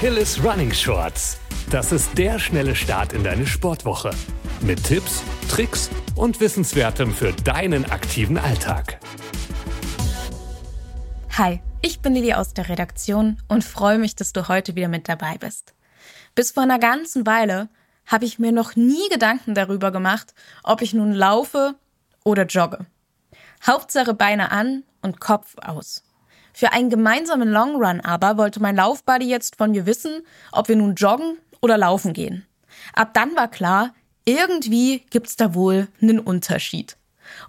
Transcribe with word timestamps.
Achilles 0.00 0.42
Running 0.42 0.72
Shorts. 0.72 1.38
Das 1.68 1.92
ist 1.92 2.16
der 2.16 2.38
schnelle 2.38 2.74
Start 2.74 3.12
in 3.12 3.22
deine 3.22 3.46
Sportwoche. 3.46 4.12
Mit 4.62 4.82
Tipps, 4.82 5.22
Tricks 5.50 5.90
und 6.14 6.40
Wissenswertem 6.40 7.12
für 7.12 7.34
deinen 7.34 7.84
aktiven 7.84 8.38
Alltag. 8.38 8.98
Hi, 11.36 11.60
ich 11.82 12.00
bin 12.00 12.14
Lili 12.14 12.32
aus 12.32 12.54
der 12.54 12.70
Redaktion 12.70 13.42
und 13.46 13.62
freue 13.62 13.98
mich, 13.98 14.16
dass 14.16 14.32
du 14.32 14.48
heute 14.48 14.74
wieder 14.74 14.88
mit 14.88 15.06
dabei 15.06 15.36
bist. 15.36 15.74
Bis 16.34 16.52
vor 16.52 16.62
einer 16.62 16.78
ganzen 16.78 17.26
Weile 17.26 17.68
habe 18.06 18.24
ich 18.24 18.38
mir 18.38 18.52
noch 18.52 18.76
nie 18.76 19.06
Gedanken 19.10 19.54
darüber 19.54 19.90
gemacht, 19.90 20.32
ob 20.62 20.80
ich 20.80 20.94
nun 20.94 21.12
laufe 21.12 21.74
oder 22.24 22.46
jogge. 22.46 22.86
Hauptsache 23.66 24.14
Beine 24.14 24.50
an 24.50 24.82
und 25.02 25.20
Kopf 25.20 25.56
aus. 25.58 26.04
Für 26.52 26.72
einen 26.72 26.90
gemeinsamen 26.90 27.50
Long 27.50 27.76
Run 27.76 28.00
aber 28.00 28.36
wollte 28.36 28.60
mein 28.60 28.76
Laufbuddy 28.76 29.28
jetzt 29.28 29.56
von 29.56 29.70
mir 29.70 29.86
wissen, 29.86 30.22
ob 30.52 30.68
wir 30.68 30.76
nun 30.76 30.94
joggen 30.94 31.38
oder 31.60 31.78
laufen 31.78 32.12
gehen. 32.12 32.46
Ab 32.94 33.14
dann 33.14 33.36
war 33.36 33.48
klar, 33.48 33.94
irgendwie 34.24 35.04
gibt's 35.10 35.36
da 35.36 35.54
wohl 35.54 35.88
einen 36.00 36.18
Unterschied. 36.18 36.96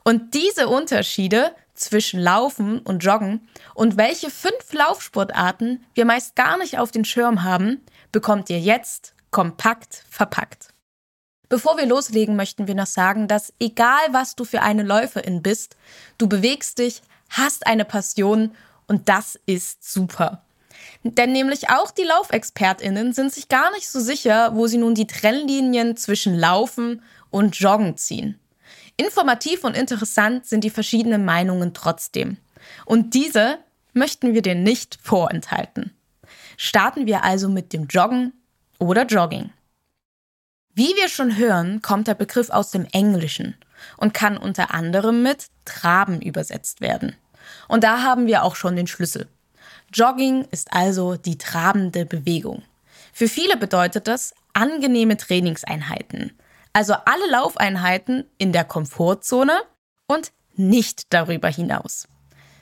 Und 0.04 0.34
diese 0.34 0.68
Unterschiede 0.68 1.56
zwischen 1.74 2.20
Laufen 2.20 2.80
und 2.80 3.04
Joggen 3.04 3.48
und 3.74 3.98
welche 3.98 4.30
fünf 4.30 4.72
Laufsportarten 4.72 5.84
wir 5.94 6.06
meist 6.06 6.36
gar 6.36 6.58
nicht 6.58 6.78
auf 6.78 6.92
den 6.92 7.06
Schirm 7.06 7.44
haben, 7.44 7.84
bekommt 8.12 8.50
ihr 8.50 8.60
jetzt 8.60 9.14
kompakt 9.32 10.04
verpackt. 10.10 10.70
Bevor 11.50 11.78
wir 11.78 11.86
loslegen, 11.86 12.36
möchten 12.36 12.68
wir 12.68 12.76
noch 12.76 12.88
sagen, 12.88 13.28
dass 13.28 13.54
egal 13.60 14.00
was 14.12 14.36
du 14.36 14.46
für 14.46 14.62
eine 14.62 14.84
Läuferin 14.84 15.42
bist, 15.42 15.76
du 16.18 16.30
bewegst 16.30 16.78
dich, 16.78 17.02
hast 17.30 17.68
eine 17.68 17.84
Passion 17.84 18.56
und 18.88 19.10
das 19.10 19.40
ist 19.46 19.92
super. 19.92 20.44
Denn 21.04 21.32
nämlich 21.32 21.70
auch 21.70 21.92
die 21.92 22.04
Laufexpertinnen 22.04 23.14
sind 23.14 23.34
sich 23.34 23.50
gar 23.50 23.72
nicht 23.72 23.90
so 23.90 24.00
sicher, 24.00 24.56
wo 24.56 24.68
sie 24.68 24.78
nun 24.78 24.96
die 24.96 25.08
Trennlinien 25.08 25.98
zwischen 25.98 26.38
Laufen 26.38 27.02
und 27.30 27.56
Joggen 27.56 27.98
ziehen. 27.98 28.40
Informativ 28.98 29.64
und 29.64 29.76
interessant 29.76 30.46
sind 30.46 30.64
die 30.64 30.70
verschiedenen 30.70 31.26
Meinungen 31.26 31.74
trotzdem. 31.74 32.38
Und 32.86 33.14
diese 33.14 33.58
möchten 33.94 34.34
wir 34.34 34.42
dir 34.42 34.56
nicht 34.56 35.00
vorenthalten. 35.02 35.92
Starten 36.58 37.08
wir 37.08 37.24
also 37.24 37.50
mit 37.50 37.74
dem 37.74 37.88
Joggen 37.88 38.34
oder 38.78 39.06
Jogging. 39.06 39.52
Wie 40.74 40.94
wir 40.96 41.10
schon 41.10 41.36
hören, 41.36 41.82
kommt 41.82 42.08
der 42.08 42.14
Begriff 42.14 42.50
aus 42.50 42.72
dem 42.72 42.86
Englischen 42.92 43.56
und 43.98 44.14
kann 44.14 44.38
unter 44.38 44.74
anderem 44.74 45.24
mit 45.24 45.48
Traben 45.66 46.22
übersetzt 46.22 46.82
werden. 46.82 47.16
Und 47.68 47.84
da 47.84 48.04
haben 48.04 48.28
wir 48.28 48.44
auch 48.44 48.56
schon 48.56 48.76
den 48.76 48.88
Schlüssel. 48.88 49.28
Jogging 49.94 50.46
ist 50.52 50.74
also 50.74 51.16
die 51.16 51.38
trabende 51.38 52.06
Bewegung. 52.06 52.64
Für 53.14 53.28
viele 53.28 53.58
bedeutet 53.58 54.08
das 54.08 54.34
angenehme 54.54 55.18
Trainingseinheiten, 55.18 56.38
also 56.74 56.94
alle 56.94 57.30
Laufeinheiten 57.30 58.26
in 58.38 58.54
der 58.54 58.64
Komfortzone 58.64 59.62
und 60.08 60.32
nicht 60.56 61.14
darüber 61.14 61.50
hinaus. 61.50 62.08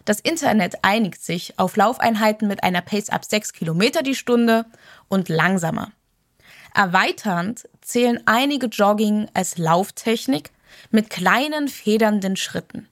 Das 0.05 0.19
Internet 0.19 0.83
einigt 0.83 1.23
sich 1.23 1.59
auf 1.59 1.75
Laufeinheiten 1.75 2.47
mit 2.47 2.63
einer 2.63 2.81
Pace 2.81 3.09
ab 3.09 3.25
6 3.25 3.53
Kilometer 3.53 4.01
die 4.01 4.15
Stunde 4.15 4.65
und 5.07 5.29
langsamer. 5.29 5.91
Erweiternd 6.73 7.67
zählen 7.81 8.19
einige 8.25 8.67
Jogging 8.67 9.27
als 9.33 9.57
Lauftechnik 9.57 10.51
mit 10.91 11.09
kleinen 11.09 11.67
federnden 11.67 12.35
Schritten. 12.37 12.87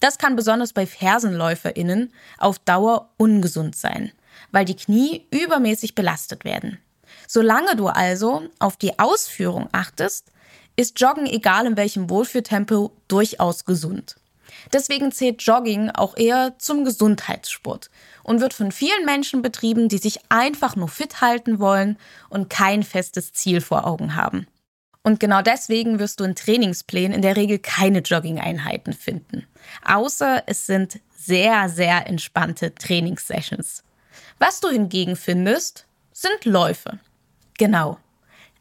Das 0.00 0.18
kann 0.18 0.36
besonders 0.36 0.72
bei 0.72 0.86
FersenläuferInnen 0.86 2.12
auf 2.38 2.58
Dauer 2.58 3.10
ungesund 3.16 3.76
sein, 3.76 4.12
weil 4.52 4.64
die 4.64 4.76
Knie 4.76 5.26
übermäßig 5.30 5.94
belastet 5.94 6.44
werden. 6.44 6.78
Solange 7.26 7.76
du 7.76 7.88
also 7.88 8.44
auf 8.58 8.76
die 8.76 8.98
Ausführung 8.98 9.68
achtest, 9.72 10.30
ist 10.76 11.00
Joggen 11.00 11.26
egal 11.26 11.66
in 11.66 11.76
welchem 11.76 12.10
Wohlfühltempo 12.10 12.92
durchaus 13.08 13.64
gesund. 13.64 14.16
Deswegen 14.72 15.12
zählt 15.12 15.42
Jogging 15.42 15.90
auch 15.90 16.16
eher 16.16 16.54
zum 16.58 16.84
Gesundheitssport 16.84 17.90
und 18.22 18.40
wird 18.40 18.54
von 18.54 18.72
vielen 18.72 19.04
Menschen 19.04 19.42
betrieben, 19.42 19.88
die 19.88 19.98
sich 19.98 20.20
einfach 20.28 20.76
nur 20.76 20.88
fit 20.88 21.20
halten 21.20 21.58
wollen 21.58 21.98
und 22.28 22.50
kein 22.50 22.82
festes 22.82 23.32
Ziel 23.32 23.60
vor 23.60 23.86
Augen 23.86 24.14
haben. 24.16 24.46
Und 25.06 25.20
genau 25.20 25.40
deswegen 25.40 26.00
wirst 26.00 26.18
du 26.18 26.24
in 26.24 26.34
Trainingsplänen 26.34 27.12
in 27.12 27.22
der 27.22 27.36
Regel 27.36 27.60
keine 27.60 28.00
Jogging-Einheiten 28.00 28.92
finden. 28.92 29.46
Außer 29.84 30.42
es 30.46 30.66
sind 30.66 30.98
sehr, 31.16 31.68
sehr 31.68 32.08
entspannte 32.08 32.74
Trainingssessions. 32.74 33.84
Was 34.40 34.58
du 34.58 34.68
hingegen 34.68 35.14
findest, 35.14 35.86
sind 36.12 36.44
Läufe. 36.44 36.98
Genau. 37.56 37.98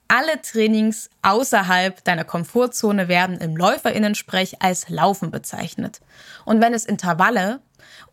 Alle 0.07 0.39
Trainings 0.39 1.09
außerhalb 1.23 2.03
deiner 2.03 2.25
Komfortzone 2.25 3.07
werden 3.07 3.39
im 3.39 3.57
Läuferinnensprech 3.57 4.61
als 4.61 4.87
Laufen 4.87 5.31
bezeichnet. 5.31 5.99
Und 6.45 6.61
wenn 6.61 6.75
es 6.75 6.85
Intervalle 6.85 7.59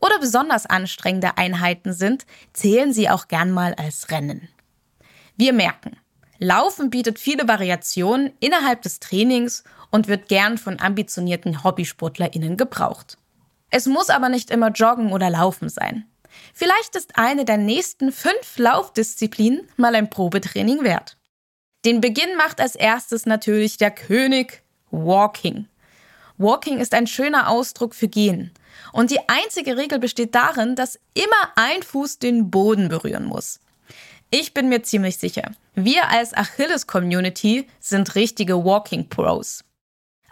oder 0.00 0.18
besonders 0.18 0.64
anstrengende 0.64 1.36
Einheiten 1.36 1.92
sind, 1.92 2.24
zählen 2.54 2.94
sie 2.94 3.10
auch 3.10 3.28
gern 3.28 3.50
mal 3.50 3.74
als 3.74 4.10
Rennen. 4.10 4.48
Wir 5.36 5.52
merken, 5.52 5.98
Laufen 6.42 6.90
bietet 6.90 7.20
viele 7.20 7.46
Variationen 7.46 8.32
innerhalb 8.40 8.82
des 8.82 8.98
Trainings 8.98 9.62
und 9.92 10.08
wird 10.08 10.28
gern 10.28 10.58
von 10.58 10.80
ambitionierten 10.80 11.62
HobbysportlerInnen 11.62 12.56
gebraucht. 12.56 13.16
Es 13.70 13.86
muss 13.86 14.10
aber 14.10 14.28
nicht 14.28 14.50
immer 14.50 14.70
Joggen 14.70 15.12
oder 15.12 15.30
Laufen 15.30 15.68
sein. 15.68 16.04
Vielleicht 16.52 16.96
ist 16.96 17.16
eine 17.16 17.44
der 17.44 17.58
nächsten 17.58 18.10
fünf 18.10 18.58
Laufdisziplinen 18.58 19.68
mal 19.76 19.94
ein 19.94 20.10
Probetraining 20.10 20.82
wert. 20.82 21.16
Den 21.84 22.00
Beginn 22.00 22.36
macht 22.36 22.60
als 22.60 22.74
erstes 22.74 23.24
natürlich 23.24 23.76
der 23.76 23.92
König 23.92 24.64
Walking. 24.90 25.68
Walking 26.38 26.80
ist 26.80 26.92
ein 26.92 27.06
schöner 27.06 27.50
Ausdruck 27.50 27.94
für 27.94 28.08
Gehen. 28.08 28.50
Und 28.92 29.12
die 29.12 29.28
einzige 29.28 29.76
Regel 29.76 30.00
besteht 30.00 30.34
darin, 30.34 30.74
dass 30.74 30.98
immer 31.14 31.52
ein 31.54 31.84
Fuß 31.84 32.18
den 32.18 32.50
Boden 32.50 32.88
berühren 32.88 33.26
muss. 33.26 33.60
Ich 34.34 34.54
bin 34.54 34.70
mir 34.70 34.82
ziemlich 34.82 35.18
sicher, 35.18 35.50
wir 35.74 36.08
als 36.08 36.32
Achilles-Community 36.32 37.68
sind 37.80 38.14
richtige 38.14 38.64
Walking 38.64 39.10
Pros. 39.10 39.62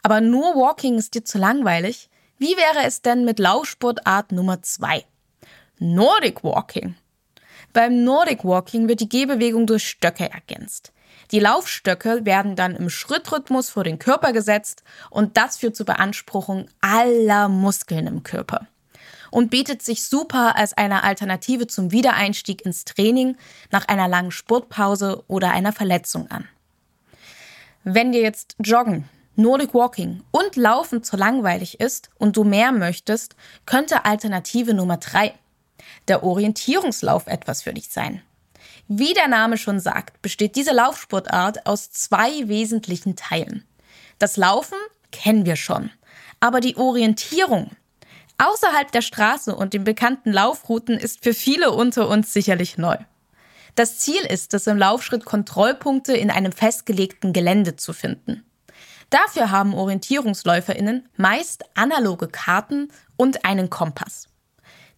Aber 0.02 0.22
nur 0.22 0.54
Walking 0.54 0.96
ist 0.96 1.12
dir 1.14 1.22
zu 1.22 1.36
langweilig? 1.36 2.08
Wie 2.38 2.56
wäre 2.56 2.86
es 2.86 3.02
denn 3.02 3.26
mit 3.26 3.38
Laufsportart 3.38 4.32
Nummer 4.32 4.62
2? 4.62 5.04
Nordic 5.80 6.42
Walking. 6.42 6.94
Beim 7.74 8.02
Nordic 8.02 8.42
Walking 8.42 8.88
wird 8.88 9.00
die 9.00 9.08
Gehbewegung 9.10 9.66
durch 9.66 9.86
Stöcke 9.86 10.30
ergänzt. 10.30 10.94
Die 11.30 11.40
Laufstöcke 11.40 12.24
werden 12.24 12.56
dann 12.56 12.76
im 12.76 12.88
Schrittrhythmus 12.88 13.68
vor 13.68 13.84
den 13.84 13.98
Körper 13.98 14.32
gesetzt 14.32 14.82
und 15.10 15.36
das 15.36 15.58
führt 15.58 15.76
zur 15.76 15.84
Beanspruchung 15.84 16.68
aller 16.80 17.50
Muskeln 17.50 18.06
im 18.06 18.22
Körper 18.22 18.66
und 19.30 19.50
bietet 19.50 19.82
sich 19.82 20.04
super 20.04 20.56
als 20.56 20.76
eine 20.76 21.04
Alternative 21.04 21.66
zum 21.66 21.92
Wiedereinstieg 21.92 22.64
ins 22.64 22.84
Training 22.84 23.36
nach 23.70 23.88
einer 23.88 24.08
langen 24.08 24.30
Sportpause 24.30 25.24
oder 25.28 25.50
einer 25.50 25.72
Verletzung 25.72 26.30
an. 26.30 26.48
Wenn 27.84 28.12
dir 28.12 28.20
jetzt 28.20 28.56
Joggen, 28.58 29.08
Nordic 29.36 29.72
Walking 29.72 30.22
und 30.32 30.56
Laufen 30.56 31.02
zu 31.02 31.16
langweilig 31.16 31.80
ist 31.80 32.10
und 32.18 32.36
du 32.36 32.44
mehr 32.44 32.72
möchtest, 32.72 33.36
könnte 33.64 34.04
Alternative 34.04 34.74
Nummer 34.74 34.98
drei 34.98 35.34
der 36.08 36.22
Orientierungslauf 36.22 37.26
etwas 37.26 37.62
für 37.62 37.72
dich 37.72 37.88
sein. 37.88 38.22
Wie 38.88 39.14
der 39.14 39.28
Name 39.28 39.56
schon 39.56 39.80
sagt, 39.80 40.20
besteht 40.20 40.56
diese 40.56 40.72
Laufsportart 40.72 41.66
aus 41.66 41.90
zwei 41.90 42.48
wesentlichen 42.48 43.16
Teilen. 43.16 43.64
Das 44.18 44.36
Laufen 44.36 44.76
kennen 45.12 45.46
wir 45.46 45.56
schon, 45.56 45.90
aber 46.40 46.60
die 46.60 46.76
Orientierung 46.76 47.70
Außerhalb 48.40 48.90
der 48.90 49.02
Straße 49.02 49.54
und 49.54 49.74
den 49.74 49.84
bekannten 49.84 50.32
Laufrouten 50.32 50.96
ist 50.96 51.22
für 51.22 51.34
viele 51.34 51.72
unter 51.72 52.08
uns 52.08 52.32
sicherlich 52.32 52.78
neu. 52.78 52.96
Das 53.74 53.98
Ziel 53.98 54.22
ist 54.22 54.54
es, 54.54 54.66
im 54.66 54.78
Laufschritt 54.78 55.26
Kontrollpunkte 55.26 56.16
in 56.16 56.30
einem 56.30 56.52
festgelegten 56.52 57.34
Gelände 57.34 57.76
zu 57.76 57.92
finden. 57.92 58.44
Dafür 59.10 59.50
haben 59.50 59.74
Orientierungsläuferinnen 59.74 61.06
meist 61.18 61.64
analoge 61.74 62.28
Karten 62.28 62.90
und 63.18 63.44
einen 63.44 63.68
Kompass. 63.68 64.28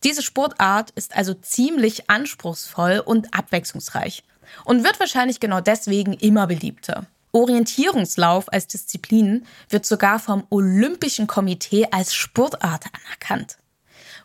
Diese 0.04 0.22
Sportart 0.22 0.90
ist 0.92 1.16
also 1.16 1.34
ziemlich 1.34 2.08
anspruchsvoll 2.08 3.02
und 3.04 3.34
abwechslungsreich 3.34 4.22
und 4.64 4.84
wird 4.84 5.00
wahrscheinlich 5.00 5.40
genau 5.40 5.60
deswegen 5.60 6.12
immer 6.12 6.46
beliebter. 6.46 7.06
Orientierungslauf 7.32 8.52
als 8.52 8.66
Disziplin 8.66 9.46
wird 9.70 9.86
sogar 9.86 10.18
vom 10.18 10.46
Olympischen 10.50 11.26
Komitee 11.26 11.88
als 11.90 12.14
Sportart 12.14 12.84
anerkannt, 12.92 13.56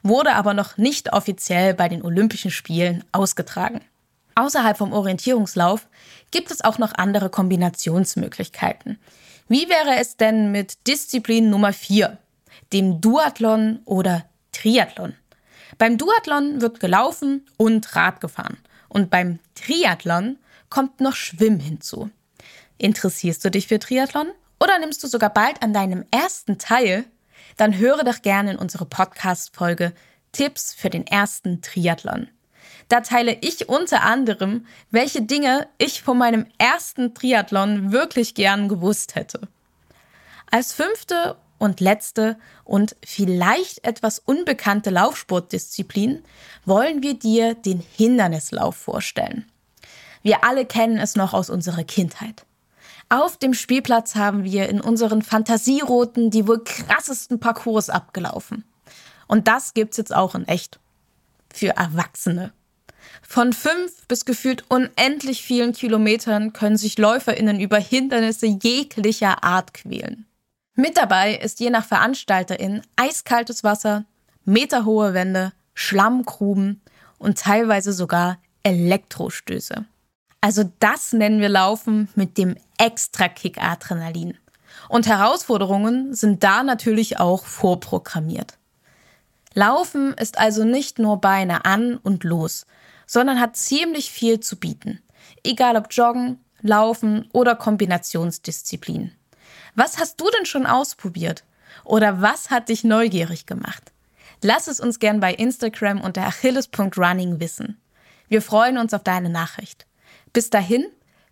wurde 0.03 0.35
aber 0.35 0.53
noch 0.53 0.77
nicht 0.77 1.13
offiziell 1.13 1.73
bei 1.73 1.87
den 1.87 2.03
Olympischen 2.03 2.51
Spielen 2.51 3.05
ausgetragen. 3.13 3.81
Außerhalb 4.35 4.77
vom 4.77 4.91
Orientierungslauf 4.91 5.87
gibt 6.31 6.51
es 6.51 6.63
auch 6.63 6.77
noch 6.77 6.93
andere 6.93 7.29
Kombinationsmöglichkeiten. 7.29 8.99
Wie 9.47 9.69
wäre 9.69 9.99
es 9.99 10.17
denn 10.17 10.51
mit 10.51 10.85
Disziplin 10.85 11.49
Nummer 11.49 11.71
4, 11.71 12.17
dem 12.73 12.99
Duathlon 12.99 13.79
oder 13.85 14.25
Triathlon? 14.51 15.15
Beim 15.77 15.97
Duathlon 15.97 16.59
wird 16.59 16.81
gelaufen 16.81 17.47
und 17.55 17.95
Rad 17.95 18.19
gefahren 18.19 18.57
Und 18.89 19.09
beim 19.09 19.39
Triathlon 19.55 20.37
kommt 20.69 20.99
noch 20.99 21.15
Schwimmen 21.15 21.59
hinzu. 21.59 22.09
Interessierst 22.77 23.43
du 23.43 23.51
dich 23.51 23.67
für 23.67 23.79
Triathlon? 23.79 24.27
Oder 24.59 24.79
nimmst 24.79 25.03
du 25.03 25.07
sogar 25.07 25.31
bald 25.31 25.61
an 25.61 25.73
deinem 25.73 26.05
ersten 26.11 26.57
teil? 26.57 27.05
Dann 27.57 27.77
höre 27.77 28.03
doch 28.03 28.21
gerne 28.21 28.51
in 28.51 28.57
unsere 28.57 28.85
Podcast-Folge 28.85 29.93
Tipps 30.31 30.73
für 30.73 30.89
den 30.89 31.05
ersten 31.07 31.61
Triathlon. 31.61 32.27
Da 32.89 33.01
teile 33.01 33.37
ich 33.41 33.67
unter 33.67 34.03
anderem, 34.03 34.65
welche 34.91 35.21
Dinge 35.21 35.67
ich 35.77 36.01
von 36.01 36.17
meinem 36.17 36.45
ersten 36.57 37.13
Triathlon 37.13 37.91
wirklich 37.91 38.33
gern 38.33 38.69
gewusst 38.69 39.15
hätte. 39.15 39.41
Als 40.49 40.73
fünfte 40.73 41.35
und 41.57 41.81
letzte 41.81 42.37
und 42.63 42.95
vielleicht 43.03 43.83
etwas 43.85 44.19
unbekannte 44.19 44.89
Laufsportdisziplin 44.89 46.23
wollen 46.65 47.03
wir 47.03 47.15
dir 47.15 47.55
den 47.55 47.79
Hindernislauf 47.79 48.75
vorstellen. 48.75 49.45
Wir 50.21 50.43
alle 50.43 50.65
kennen 50.65 50.97
es 50.97 51.15
noch 51.15 51.33
aus 51.33 51.49
unserer 51.49 51.83
Kindheit. 51.83 52.46
Auf 53.09 53.37
dem 53.37 53.53
Spielplatz 53.53 54.15
haben 54.15 54.43
wir 54.43 54.67
in 54.67 54.81
unseren 54.81 55.21
Fantasierouten 55.21 56.29
die 56.29 56.47
wohl 56.47 56.63
krassesten 56.63 57.39
Parcours 57.39 57.89
abgelaufen. 57.89 58.65
Und 59.27 59.47
das 59.47 59.73
gibt's 59.73 59.97
jetzt 59.97 60.13
auch 60.13 60.35
in 60.35 60.47
echt. 60.47 60.79
Für 61.53 61.69
Erwachsene. 61.69 62.51
Von 63.21 63.53
fünf 63.53 64.05
bis 64.07 64.25
gefühlt 64.25 64.65
unendlich 64.69 65.41
vielen 65.41 65.71
Kilometern 65.71 66.51
können 66.51 66.77
sich 66.77 66.97
LäuferInnen 66.97 67.59
über 67.59 67.77
Hindernisse 67.77 68.47
jeglicher 68.47 69.43
Art 69.43 69.73
quälen. 69.73 70.25
Mit 70.75 70.97
dabei 70.97 71.35
ist 71.35 71.59
je 71.59 71.69
nach 71.69 71.85
VeranstalterIn 71.85 72.81
eiskaltes 72.97 73.63
Wasser, 73.63 74.05
meterhohe 74.45 75.13
Wände, 75.13 75.53
Schlammgruben 75.73 76.81
und 77.17 77.37
teilweise 77.37 77.93
sogar 77.93 78.37
Elektrostöße. 78.63 79.85
Also 80.47 80.63
das 80.79 81.11
nennen 81.11 81.41
wir 81.41 81.49
Laufen 81.49 82.07
mit 82.15 82.37
dem 82.37 82.55
Extra-Kick 82.77 83.61
Adrenalin. 83.61 84.37
Und 84.87 85.05
Herausforderungen 85.05 86.15
sind 86.15 86.41
da 86.41 86.63
natürlich 86.63 87.19
auch 87.19 87.43
vorprogrammiert. 87.43 88.57
Laufen 89.53 90.13
ist 90.13 90.37
also 90.37 90.63
nicht 90.63 90.99
nur 90.99 91.19
Beine 91.19 91.65
an 91.65 91.97
und 91.97 92.23
los, 92.23 92.65
sondern 93.05 93.41
hat 93.41 93.57
ziemlich 93.57 94.09
viel 94.09 94.39
zu 94.39 94.55
bieten. 94.55 95.01
Egal 95.43 95.75
ob 95.75 95.87
Joggen, 95.91 96.39
Laufen 96.61 97.29
oder 97.33 97.57
Kombinationsdisziplin. 97.57 99.11
Was 99.75 99.99
hast 99.99 100.21
du 100.21 100.29
denn 100.37 100.45
schon 100.45 100.65
ausprobiert? 100.65 101.43
Oder 101.83 102.21
was 102.21 102.51
hat 102.51 102.69
dich 102.69 102.85
neugierig 102.85 103.47
gemacht? 103.47 103.91
Lass 104.41 104.67
es 104.67 104.79
uns 104.79 104.99
gern 104.99 105.19
bei 105.19 105.33
Instagram 105.33 105.99
unter 105.99 106.25
achilles.running 106.25 107.41
wissen. 107.41 107.81
Wir 108.29 108.41
freuen 108.41 108.77
uns 108.77 108.93
auf 108.93 109.03
deine 109.03 109.29
Nachricht. 109.29 109.87
Bis 110.33 110.49
dahin 110.49 110.85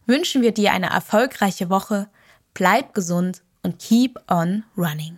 wünschen 0.05 0.41
wir 0.41 0.51
dir 0.51 0.71
eine 0.73 0.89
erfolgreiche 0.89 1.69
Woche, 1.69 2.07
bleib 2.53 2.93
gesund 2.93 3.41
und 3.63 3.79
keep 3.79 4.19
on 4.29 4.63
running. 4.77 5.17